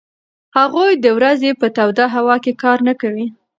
هغوی 0.57 0.91
د 0.97 1.05
ورځې 1.17 1.49
په 1.61 1.67
توده 1.77 2.05
هوا 2.15 2.35
کې 2.43 2.53
کار 2.63 2.77
نه 2.87 2.93
کوي. 3.01 3.25